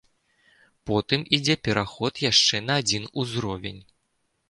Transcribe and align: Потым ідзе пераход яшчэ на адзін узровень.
Потым 0.91 1.27
ідзе 1.39 1.55
пераход 1.69 2.13
яшчэ 2.31 2.65
на 2.73 2.81
адзін 2.85 3.09
узровень. 3.21 3.83